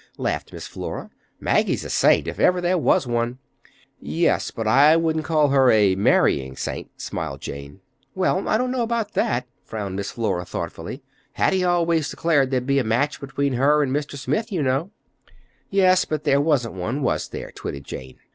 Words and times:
laughed 0.17 0.51
Miss 0.51 0.65
Flora. 0.65 1.11
"Maggie's 1.39 1.85
a 1.85 1.89
saint—if 1.91 2.39
ever 2.39 2.59
there 2.59 2.75
was 2.75 3.05
one." 3.05 3.37
"Yes, 3.99 4.49
but 4.49 4.67
I 4.67 4.95
shouldn't 4.95 5.25
call 5.25 5.49
her 5.49 5.69
a 5.69 5.93
marrying 5.93 6.55
saint," 6.55 6.99
smiled 6.99 7.39
Jane. 7.41 7.81
"Well, 8.15 8.47
I 8.47 8.57
don't 8.57 8.71
know 8.71 8.81
about 8.81 9.13
that," 9.13 9.45
frowned 9.63 9.95
Miss 9.97 10.09
Flora 10.09 10.43
thoughtfully. 10.43 11.03
"Hattie 11.33 11.63
always 11.63 12.09
declared 12.09 12.49
there'd 12.49 12.65
be 12.65 12.79
a 12.79 12.83
match 12.83 13.21
between 13.21 13.53
her 13.53 13.83
and 13.83 13.95
Mr. 13.95 14.15
Smith, 14.17 14.51
you 14.51 14.63
know." 14.63 14.89
"Yes. 15.69 16.03
But 16.05 16.23
there 16.23 16.41
wasn't 16.41 16.73
one, 16.73 17.03
was 17.03 17.27
there?" 17.29 17.51
twitted 17.51 17.83
Jane. 17.83 18.17